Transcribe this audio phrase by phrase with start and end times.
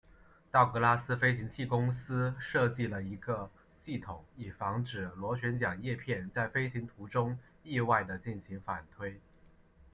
[0.49, 9.21] 道格拉斯飞行器公司设计了一个系统以防止螺旋桨叶片在飞行途中意外地进行反推。